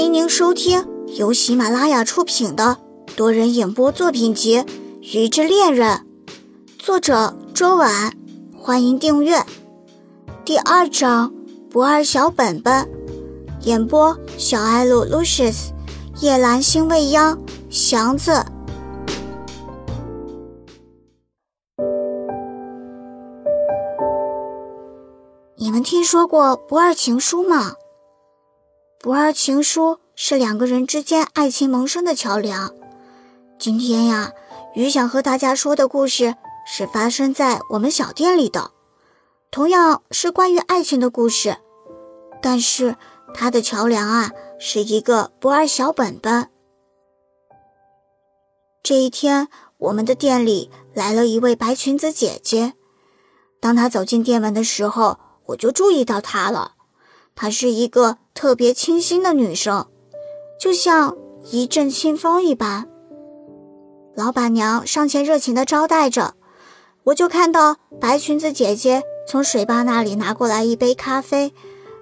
[0.00, 2.78] 欢迎您收听由喜马拉雅出品的
[3.16, 4.56] 多人演播作品集
[5.02, 6.06] 《鱼之恋人》，
[6.78, 8.10] 作者周婉。
[8.58, 9.44] 欢迎订阅。
[10.42, 11.30] 第二章
[11.68, 12.90] 不二小本本，
[13.64, 15.68] 演播小艾露 Lucius，
[16.22, 18.42] 夜兰星未央，祥子。
[25.56, 27.74] 你们听说过不二情书吗？
[29.02, 32.74] 不二情书是两个人之间爱情萌生的桥梁。
[33.58, 34.32] 今天呀，
[34.74, 36.34] 鱼想和大家说的故事
[36.66, 38.72] 是发生在我们小店里的，
[39.50, 41.56] 同样是关于爱情的故事。
[42.42, 42.96] 但是
[43.32, 46.50] 它的桥梁啊，是一个不二小本本。
[48.82, 52.74] 这一天，我们的店里来了一位白裙子姐姐。
[53.60, 56.74] 当她走进店门的时候，我就注意到她了。
[57.34, 59.86] 她是一个特别清新的女生，
[60.60, 61.16] 就像
[61.50, 62.88] 一阵清风一般。
[64.14, 66.34] 老板娘上前热情地招待着，
[67.04, 71.54] 我就看到白裙子姐姐从水吧那里拿过来一杯咖啡，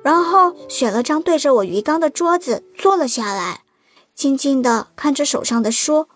[0.03, 3.61] 然后选了张对着我鱼缸的桌子坐了下来，
[4.15, 6.07] 静静地看着手上的书。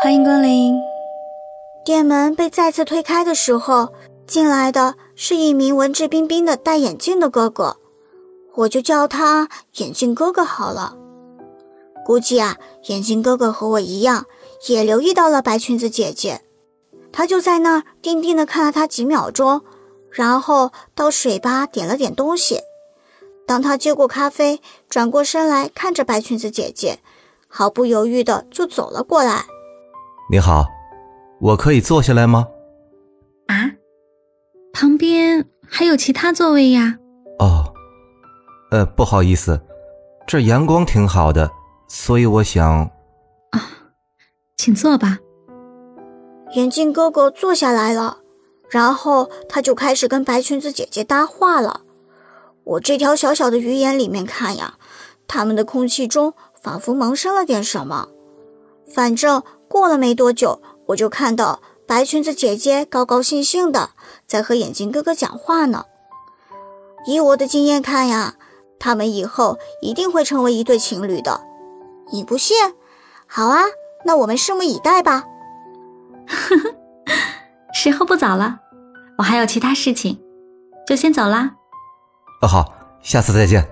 [0.00, 0.74] 欢迎光临。
[1.84, 3.92] 店门被再次推开的时候。
[4.28, 7.76] 进来的是一名文质彬彬的戴眼镜的哥哥，
[8.54, 10.96] 我就叫他眼镜哥哥好了。
[12.06, 14.26] 估计啊，眼镜哥哥和我一样，
[14.68, 16.42] 也留意到了白裙子姐姐。
[17.10, 19.62] 他就在那儿定定的看了她几秒钟，
[20.08, 22.60] 然后到水吧点了点东西。
[23.44, 27.00] 当他接过咖啡，转过身来看着白裙子姐姐，
[27.48, 29.46] 毫不犹豫的就走了过来。
[30.30, 30.66] 你好，
[31.40, 32.46] 我可以坐下来吗？
[34.78, 34.80] 啊？
[34.80, 36.96] 旁边还有其他座位呀？
[37.40, 37.74] 哦，
[38.70, 39.60] 呃，不好意思，
[40.24, 41.50] 这阳光挺好的，
[41.88, 42.88] 所以我想……
[43.50, 43.60] 啊，
[44.56, 45.18] 请坐吧。
[46.54, 48.18] 眼镜哥哥坐下来了，
[48.70, 51.80] 然后他就开始跟白裙子姐姐搭话了。
[52.62, 54.74] 我这条小小的鱼眼里面看呀，
[55.26, 58.08] 他们的空气中仿佛萌生了点什么。
[58.94, 61.60] 反正过了没多久，我就看到。
[61.88, 63.92] 白裙子姐姐高高兴兴的
[64.26, 65.86] 在和眼镜哥哥讲话呢。
[67.06, 68.34] 以我的经验看呀，
[68.78, 71.40] 他们以后一定会成为一对情侣的。
[72.12, 72.54] 你不信？
[73.26, 73.62] 好啊，
[74.04, 75.24] 那我们拭目以待吧。
[76.26, 76.74] 呵呵，
[77.72, 78.58] 时候不早了，
[79.16, 80.20] 我还有其他事情，
[80.86, 81.52] 就先走啦。
[82.42, 83.66] 哦，好，下次再见。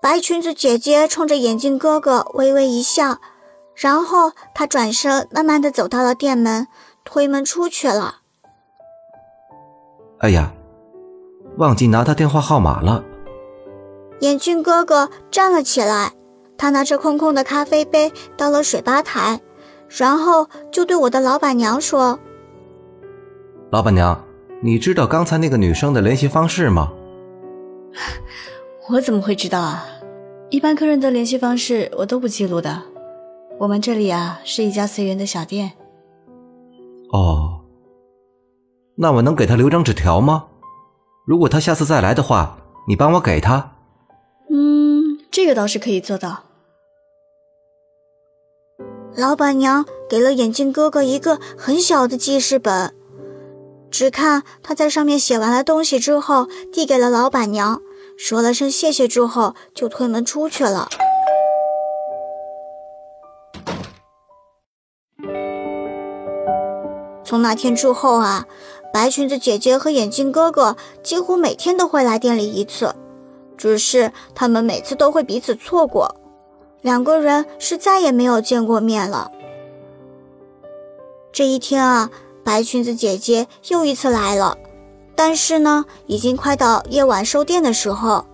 [0.00, 3.18] 白裙子姐姐冲着眼镜哥哥微微一笑。
[3.76, 6.66] 然后他转身，慢慢的走到了店门，
[7.04, 8.16] 推门出去了。
[10.18, 10.52] 哎呀，
[11.58, 13.04] 忘记拿他电话号码了。
[14.20, 16.12] 眼镜哥哥站了起来，
[16.56, 19.40] 他拿着空空的咖啡杯到了水吧台，
[19.88, 22.18] 然后就对我的老板娘说
[23.70, 24.24] ：“老板娘，
[24.62, 26.90] 你知道刚才那个女生的联系方式吗？”
[28.88, 29.84] 我怎么会知道啊？
[30.48, 32.82] 一般客人的联系方式我都不记录的。
[33.58, 35.72] 我们这里啊是一家随缘的小店。
[37.12, 37.60] 哦，
[38.96, 40.48] 那我能给他留张纸条吗？
[41.26, 43.76] 如果他下次再来的话，你帮我给他。
[44.50, 46.44] 嗯，这个倒是可以做到。
[49.16, 52.94] 老板娘给了眼镜哥哥一个很小的记事本，
[53.90, 57.80] 只看他在上面写完了东西之后，递给了老板娘，
[58.18, 60.90] 说了声谢谢之后，就推门出去了。
[67.36, 68.46] 从那天之后啊，
[68.94, 72.94] 白裙子姐姐和眼镜哥哥几乎每天都会来店里一次，
[73.58, 76.16] 只是他们每次都会彼此错过，
[76.80, 79.30] 两个人是再也没有见过面了。
[81.30, 82.10] 这一天啊，
[82.42, 84.56] 白裙子姐姐又一次来了，
[85.14, 88.24] 但是呢，已经快到夜晚收店的时候，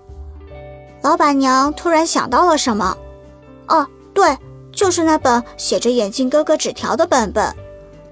[1.03, 2.97] 老板娘突然想到了什么，
[3.67, 3.85] 哦，
[4.15, 4.39] 对，
[4.71, 7.53] 就是那本写着眼镜哥哥纸条的本本。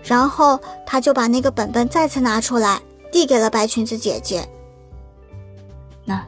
[0.02, 2.80] 然后他就把那个本本再次拿出来，
[3.12, 4.48] 递给了白裙子姐姐。
[6.04, 6.24] 那，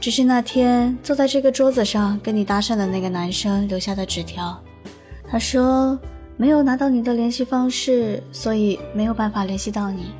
[0.00, 4.58] 只是那天坐在这个桌子上跟你搭讪的那个男生留下的纸条。
[5.30, 5.98] 他说
[6.36, 10.12] 没有拿到你的联系方式，所以没有办法联系到你。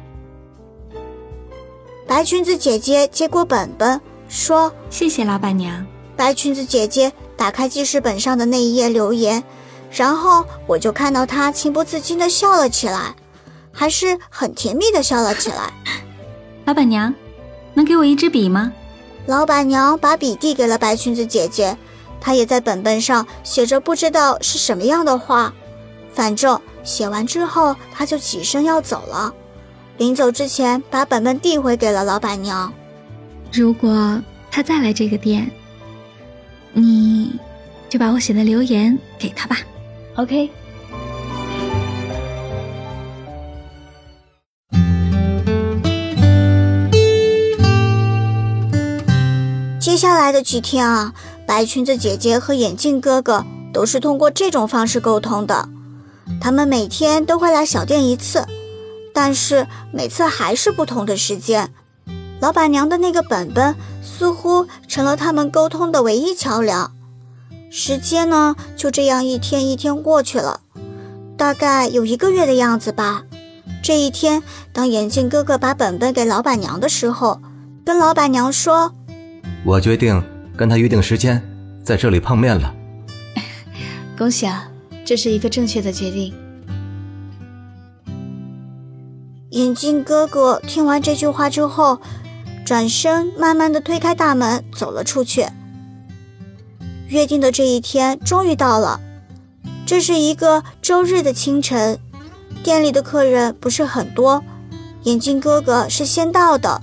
[2.06, 5.86] 白裙子姐姐接过本本，说：“谢谢老板娘。”
[6.16, 9.42] 白裙子姐姐打开记事本上的那一页留言。
[9.90, 13.14] 然后我就看到他情不自禁的笑了起来，
[13.72, 15.72] 还是很甜蜜的笑了起来。
[16.66, 17.14] 老板娘，
[17.74, 18.72] 能给我一支笔吗？
[19.26, 21.76] 老板娘把笔递给了白裙子姐姐，
[22.20, 25.52] 她也在本本上写着不知道是什么样的话。
[26.12, 29.32] 反正写完之后，她就起身要走了。
[29.96, 32.72] 临走之前，把本本递回给了老板娘。
[33.52, 35.50] 如果他再来这个店，
[36.72, 37.38] 你
[37.88, 39.58] 就把我写的留言给他吧。
[40.18, 40.50] OK。
[49.80, 51.14] 接下来的几天啊，
[51.46, 55.68] 白裙子姐姐和眼镜哥哥都是通过这种方式沟通的。
[56.40, 58.44] 他们每天都会来小店一次。
[59.14, 61.72] 但是每次还是不同的时间，
[62.40, 66.97] 老板娘的那个本本似乎成了他们沟通的唯一桥梁。
[67.70, 70.60] 时间呢，就这样一天一天过去了，
[71.36, 73.24] 大概有一个月的样子吧。
[73.82, 74.42] 这一天，
[74.72, 77.40] 当眼镜哥哥把本本给老板娘的时候，
[77.84, 78.94] 跟老板娘说
[79.64, 80.22] ：“我决定
[80.56, 81.42] 跟他约定时间，
[81.84, 82.74] 在这里碰面了。
[84.16, 84.68] ”恭喜啊，
[85.04, 86.34] 这是一个正确的决定。
[89.50, 91.98] 眼镜哥哥听完这句话之后，
[92.64, 95.46] 转身慢慢的推开大门走了出去。
[97.08, 99.00] 约定的这一天终于到了，
[99.86, 101.98] 这是一个周日的清晨，
[102.62, 104.42] 店里的客人不是很多，
[105.02, 106.82] 眼镜哥哥是先到的，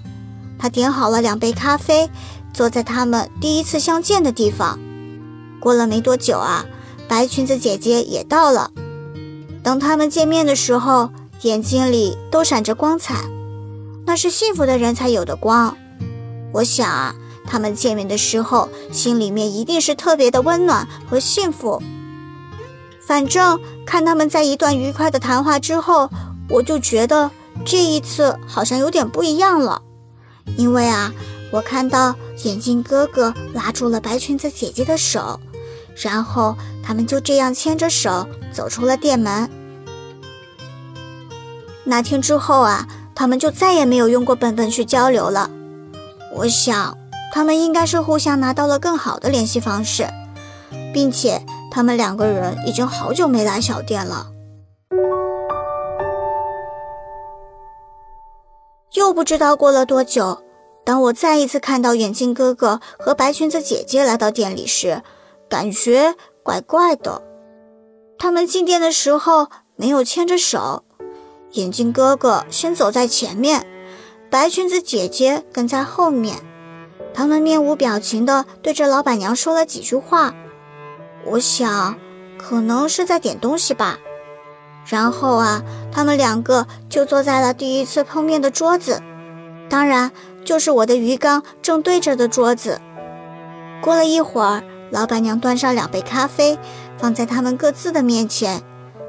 [0.57, 2.09] 他点好了两杯咖啡，
[2.53, 4.79] 坐在他们第一次相见的地方。
[5.59, 6.65] 过了没多久啊，
[7.07, 8.71] 白裙子姐姐也到了，
[9.63, 11.09] 等他们见面的时候。
[11.41, 13.13] 眼睛里都闪着光彩，
[14.07, 15.77] 那是幸福的人才有的光。
[16.53, 17.13] 我想啊，
[17.47, 21.81] 他们见面的时候，心里面一定是特别的温暖和幸福。
[23.05, 26.09] 反正看他们在一段愉快的谈话之后，
[26.49, 27.29] 我就觉得
[27.63, 29.81] 这一次好像有点不一样了。
[30.57, 31.13] 因为啊，
[31.51, 35.39] 我看到眼镜哥哥拉住了白裙子姐姐的手，
[35.95, 39.49] 然后他们就这样牵着手走出了店门。
[41.83, 45.49] 那天之后啊，他们就再也没有用过本本去交流了。
[46.33, 46.97] 我想，
[47.35, 50.07] 他们应该是互相拿到了更好的联系方式，
[50.93, 54.27] 并且他们两个人已经好久没来小店了。
[58.93, 60.41] 又不知道过了多久，
[60.85, 65.01] 当我再一次看到眼镜哥哥和白裙子姐姐来到店里时，
[65.49, 67.21] 感觉怪怪的。
[68.17, 70.85] 他们进店的时候没有牵着手。
[71.51, 73.67] 眼镜哥哥先走在前面，
[74.29, 76.37] 白裙子姐姐跟在后面。
[77.15, 80.35] 他们面无表情地对着老板娘说了几句话，
[81.23, 81.95] 我想
[82.37, 83.97] 可能是在点东西吧。
[84.85, 85.63] 然后啊，
[85.93, 89.01] 他们两个就坐在了第一次碰面的桌子，
[89.69, 90.11] 当然
[90.43, 92.81] 就是我的鱼缸正对着的桌子。
[93.81, 96.59] 过了一会儿，老板娘端上两杯咖啡，
[96.97, 98.61] 放在他们各自的面前，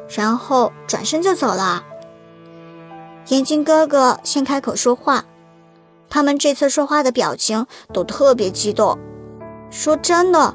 [0.08, 1.82] 然后转身就走了。
[3.28, 5.24] 眼镜哥哥先开口说话，
[6.08, 8.98] 他们这次说话的表情都特别激动。
[9.70, 10.54] 说真的，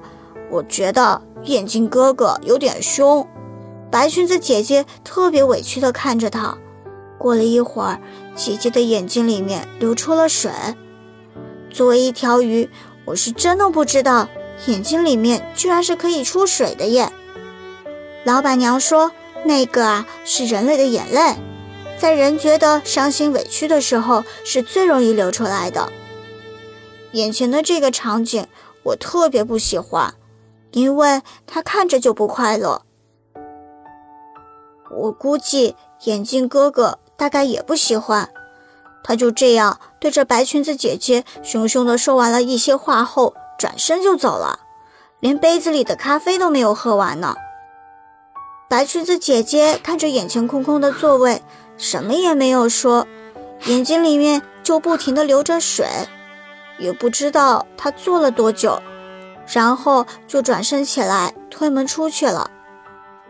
[0.50, 3.28] 我觉得眼镜哥哥有点凶。
[3.92, 6.58] 白裙子姐姐特别委屈地看着他。
[7.18, 8.00] 过了一会儿，
[8.36, 10.52] 姐姐的眼睛里面流出了水。
[11.70, 12.70] 作为一条鱼，
[13.06, 14.28] 我是真的不知道
[14.66, 17.12] 眼睛里面居然是可以出水的耶。
[18.24, 19.12] 老板娘说，
[19.44, 21.36] 那个啊是人类的眼泪。
[22.02, 25.88] 在人觉得伤心委屈的时候，是最容易流出来的。
[27.12, 28.48] 眼前的这个场景，
[28.82, 30.16] 我特别不喜欢，
[30.72, 32.82] 因为他看着就不快乐。
[34.90, 38.28] 我估计眼镜哥哥大概也不喜欢。
[39.04, 44.62] 他就这样对着白裙子姐姐凶凶的说完了一些话后，转身就走了，
[45.20, 47.36] 连杯子里的咖啡都没有喝完呢。
[48.68, 51.44] 白裙子姐姐看着眼前空空的座位。
[51.82, 53.08] 什么也没有说，
[53.66, 55.88] 眼睛里面就不停的流着水，
[56.78, 58.80] 也不知道他坐了多久，
[59.52, 62.52] 然后就转身起来推门出去了。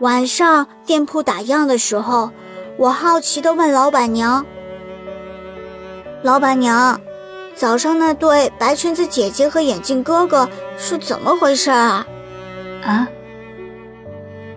[0.00, 2.30] 晚上店铺打烊的时候，
[2.76, 4.44] 我好奇的问老板娘
[6.22, 7.00] ：“老板娘，
[7.54, 12.06] 早上那对白裙子姐姐和眼镜哥哥是怎么回事啊？”
[12.84, 13.08] 啊？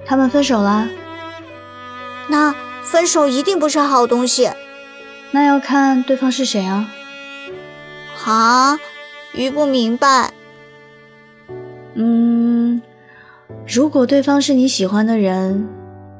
[0.05, 0.85] 他们分手了？
[2.27, 2.53] 那？
[2.95, 4.49] 分手一定不是好东西，
[5.31, 6.89] 那要看对方是谁啊？
[8.23, 8.79] 啊，
[9.33, 10.31] 鱼不明白。
[11.95, 12.81] 嗯，
[13.67, 15.67] 如果对方是你喜欢的人，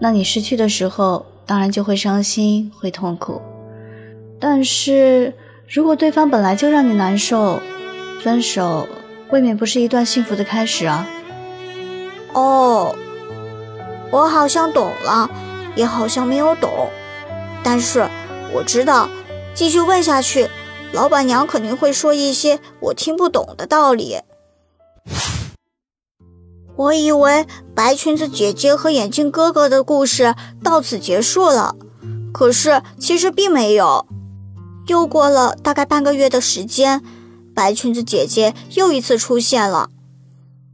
[0.02, 3.42] 那你失去的时候当然就会伤心，会痛苦。
[4.38, 5.34] 但是
[5.70, 7.62] 如果对方本来就让你难受，
[8.22, 8.86] 分手
[9.30, 11.08] 未免不是一段幸福的开始啊。
[12.34, 12.94] 哦，
[14.12, 15.30] 我好像懂了，
[15.76, 16.90] 也好像没有懂。
[17.64, 18.08] 但是
[18.54, 19.10] 我知道，
[19.54, 20.50] 继续问下去，
[20.92, 24.20] 老板娘肯定会说一些我听不懂的道理。
[26.78, 31.76] 我以为白裙子姐姐和眼镜哥哥的故事到此结束了，
[32.34, 34.06] 可是其实并没有。
[34.88, 37.02] 又过了大概半个月的时间，
[37.56, 39.90] 白裙子姐姐又一次出现了。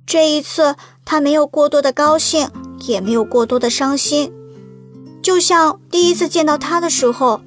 [0.06, 2.50] 这一次，她没有过多的高兴，
[2.88, 4.34] 也没有过多的伤心，
[5.22, 7.42] 就像第一次见到她的时候，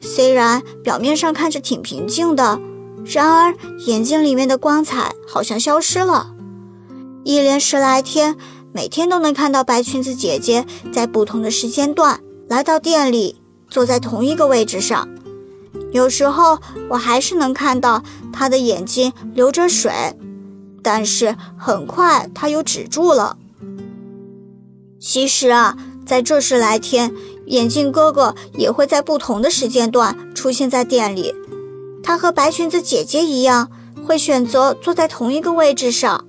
[0.00, 2.60] 虽然表面上看着挺平静的，
[3.04, 3.54] 然而
[3.86, 6.32] 眼睛里面的光彩好像消失了。
[7.24, 8.36] 一连十来天，
[8.72, 13.40] 每天都能看到白裙子姐姐在不同的时间段来到店里，
[13.70, 15.08] 坐在同一个位置上。
[15.92, 16.58] 有时候
[16.90, 18.02] 我还是能看到
[18.32, 19.90] 她的眼睛流着水，
[20.82, 23.38] 但是很快她又止住了。
[25.00, 27.12] 其实啊，在这十来天，
[27.46, 31.34] 眼镜哥哥也会在不同的时间段出现在店里。
[32.02, 33.70] 他和白裙子姐姐一样，
[34.06, 36.24] 会选择坐在同一个位置上。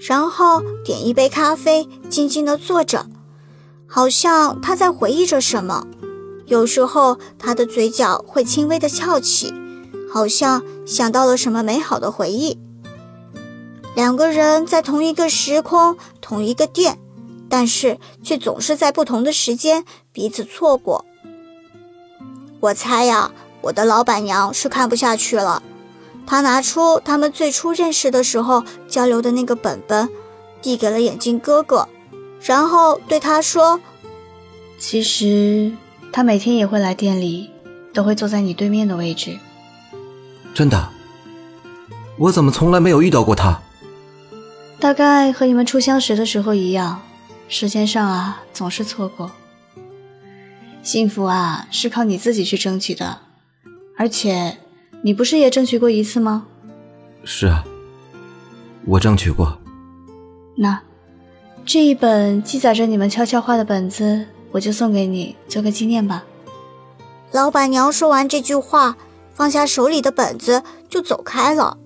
[0.00, 3.06] 然后点一杯咖啡，静静地坐着，
[3.86, 5.86] 好像他在回忆着什么。
[6.46, 9.54] 有时候他的嘴角会轻微的翘起，
[10.12, 12.58] 好像想到了什么美好的回忆。
[13.94, 16.98] 两个人在同一个时空、同一个店，
[17.52, 21.04] 但是却总是在不同的时间彼此错过。
[22.60, 23.30] 我猜呀，
[23.60, 25.62] 我的老板娘是看不下去了。
[26.26, 30.08] 她拿出他们最初认识的时候交流的那个本本，
[30.62, 31.86] 递给了眼镜哥哥，
[32.40, 33.78] 然后对他说
[34.80, 35.72] ：“其实
[36.10, 37.50] 他每天也会来店里，
[37.92, 39.38] 都会坐在你对面的位置。”
[40.54, 40.88] 真的？
[42.18, 43.60] 我怎么从来没有遇到过他？
[44.80, 47.02] 大概和你们初相识的时候一样，
[47.52, 49.30] 时间上啊总是错过。
[50.82, 53.18] 幸福啊是靠你自己去争取的，
[53.98, 54.56] 而且。
[55.04, 56.46] 你不是也争取过一次吗？
[57.24, 57.64] 是啊，
[58.86, 59.58] 我争取过。
[60.56, 60.80] 那
[61.66, 66.24] 这一本记载着你们悄悄话的本子，我就送给你做个纪念吧。
[67.32, 68.96] 老板娘说完这句话，
[69.34, 71.76] 放下手里的本子就走开了。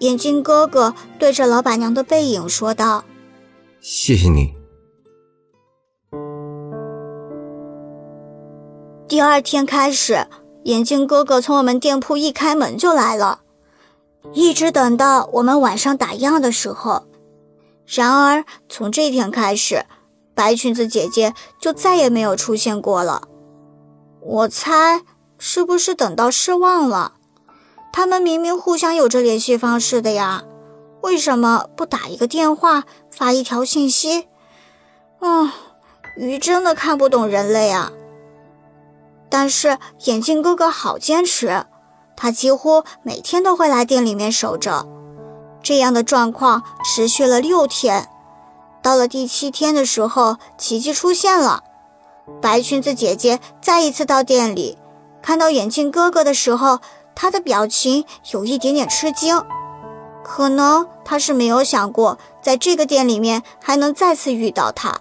[0.00, 3.04] 眼镜哥哥对着老板娘的背影说道
[3.80, 4.54] ：“谢谢你。”
[9.08, 10.28] 第二天开始。
[10.64, 13.40] 眼镜哥哥从我们店铺一开门就来了，
[14.34, 17.06] 一直等到我们晚上打烊的时候。
[17.86, 19.86] 然而从这天开始，
[20.34, 23.26] 白裙子姐姐就再也没有出现过了。
[24.20, 25.00] 我猜
[25.38, 27.14] 是不是等到失望了？
[27.90, 30.44] 他们明明互相有着联系方式的呀，
[31.00, 34.28] 为什么不打一个电话，发一条信息？
[35.18, 35.54] 啊，
[36.16, 37.92] 鱼真的看不懂人类啊！
[39.28, 41.66] 但是眼镜哥哥好坚持，
[42.16, 44.86] 他几乎每天都会来店里面守着。
[45.62, 48.08] 这样的状况持续了六天，
[48.82, 51.62] 到了第七天的时候，奇迹出现了。
[52.40, 54.78] 白裙子姐姐再一次到店里，
[55.20, 56.78] 看到眼镜哥哥的时候，
[57.14, 59.42] 她的表情有一点点吃惊，
[60.22, 65.00] 可能他是没有想过在这个店里面还能再次遇到他。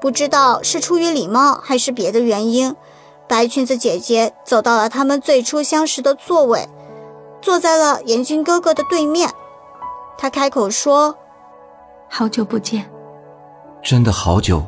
[0.00, 2.74] 不知道是出于礼貌还是别的原因。
[3.26, 6.66] 白裙子姐姐走到了他们最初相识的座位，
[7.42, 9.30] 坐在了眼镜哥哥的对面。
[10.16, 11.14] 他开口说
[12.08, 12.90] ：“好久不见，
[13.82, 14.64] 真的好久。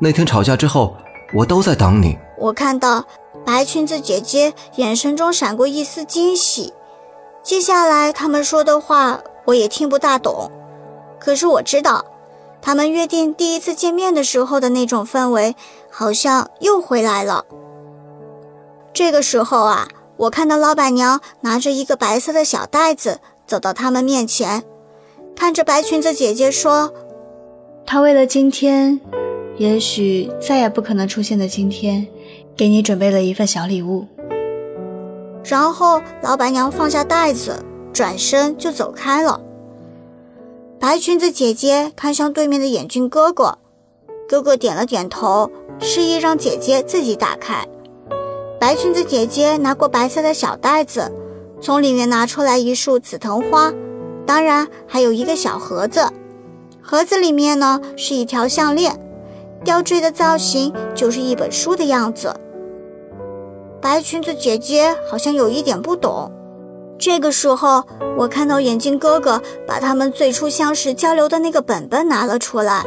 [0.00, 0.96] 那天吵架之后，
[1.32, 3.04] 我都在等你。”我看到
[3.44, 6.74] 白裙子姐姐眼神中闪过一丝惊喜。
[7.42, 10.50] 接下来他们说的话我也听不大懂，
[11.18, 12.04] 可是我知道。
[12.64, 15.56] 他们约定第一次见面的时候的那种氛围，
[15.90, 17.44] 好像又回来了。
[18.92, 23.18] 这个时候啊，我看到老板娘拿着一个白色的小袋子
[23.48, 24.62] 走到他们面前，
[25.34, 26.92] 看着白裙子姐姐说
[27.84, 29.00] ：“她为了今天，
[29.56, 32.06] 也许再也不可能出现的今天，
[32.56, 34.06] 给你准备了一份小礼物。”
[35.44, 39.40] 然后老板娘放下袋子，转身就走开了。
[40.78, 43.58] 白裙子姐姐看向对面的眼镜哥哥，
[44.28, 47.66] 哥哥点了点头，示意让姐姐自己打开。
[48.58, 51.12] 白裙子姐姐拿过白色的小袋子，
[51.60, 53.72] 从里面拿出来一束紫藤花，
[54.26, 56.08] 当然还有一个小盒子。
[56.80, 58.98] 盒子里面呢是一条项链，
[59.64, 62.34] 吊坠的造型就是一本书的样子。
[63.82, 66.30] 白裙子姐姐好像有一点不懂，
[66.96, 67.82] 这个时候，
[68.16, 72.84] 我看到眼镜哥哥把他们最初相识交流的那个本本拿了出来。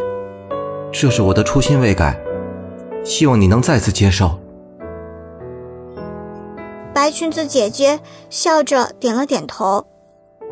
[0.93, 2.17] 这是我的初心未改，
[3.03, 4.39] 希望你能再次接受。
[6.93, 7.99] 白裙子姐姐
[8.29, 9.85] 笑着点了点头，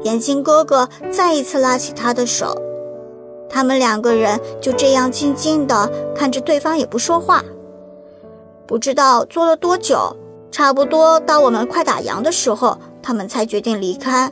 [0.04, 2.54] 眼镜哥哥再一次拉起她的手，
[3.50, 7.42] 他们两个人就这样静静的看着对方，也不说话。
[8.68, 10.14] 不知道坐了多久，
[10.54, 12.80] 差不多到我们快打烊的时候。
[13.06, 14.32] 他们才决定离开。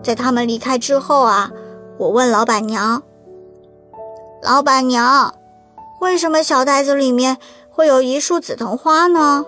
[0.00, 1.50] 在他们离开之后啊，
[1.98, 3.02] 我问老板娘
[4.44, 5.34] ：“老板娘，
[6.00, 7.36] 为什么小袋子里面
[7.68, 9.44] 会有一束紫藤花呢？”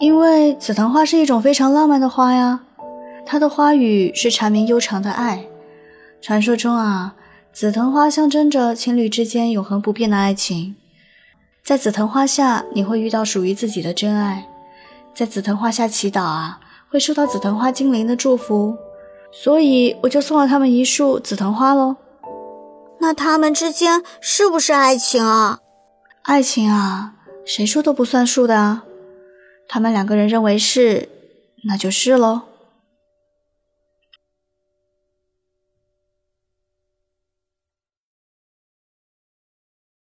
[0.00, 2.60] 因为紫藤花是一种非常浪漫的花呀，
[3.26, 5.44] 它的花语是缠绵悠长的爱。
[6.22, 7.14] 传说中啊，
[7.52, 10.76] 紫藤花象征着情侣之间永恒不变的爱情。
[11.66, 14.46] 在紫藤花下，你会遇到属于自己的真爱。
[15.12, 18.76] 在紫藤花下祈祷啊，会受到紫藤花精灵的祝福，
[19.32, 21.96] 所以我就送了他们一束紫藤花喽。
[23.00, 25.58] 那他们之间是不是爱情啊？
[26.22, 28.84] 爱情啊，谁说都不算数的啊。
[29.66, 31.08] 他们两个人认为是，
[31.64, 32.42] 那就是喽。